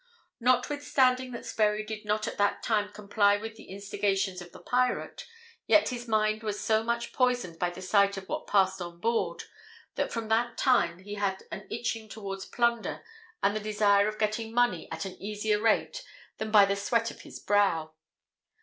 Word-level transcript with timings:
Notwithstanding 0.39 1.29
that 1.33 1.45
Sperry 1.45 1.83
did 1.85 2.05
not 2.05 2.27
at 2.27 2.39
that 2.39 2.63
time 2.63 2.91
comply 2.91 3.37
with 3.37 3.55
the 3.55 3.65
instigations 3.69 4.41
of 4.41 4.51
the 4.51 4.57
pirate, 4.59 5.27
yet 5.67 5.89
his 5.89 6.07
mind 6.07 6.41
was 6.41 6.59
so 6.59 6.81
much 6.83 7.13
poisoned 7.13 7.59
by 7.59 7.69
the 7.69 7.83
sight 7.83 8.17
of 8.17 8.27
what 8.27 8.47
passed 8.47 8.81
on 8.81 8.99
board, 8.99 9.43
that 9.93 10.11
from 10.11 10.27
that 10.29 10.57
time 10.57 10.97
he 11.03 11.13
had 11.13 11.43
an 11.51 11.67
itching 11.69 12.09
towards 12.09 12.47
plunder 12.47 13.03
and 13.43 13.55
the 13.55 13.59
desire 13.59 14.07
of 14.07 14.17
getting 14.17 14.51
money 14.51 14.87
at 14.91 15.05
an 15.05 15.21
easier 15.21 15.61
rate 15.61 16.03
than 16.39 16.49
by 16.49 16.65
the 16.65 16.75
sweat 16.75 17.11
of 17.11 17.21
his 17.21 17.39
brow. 17.39 17.93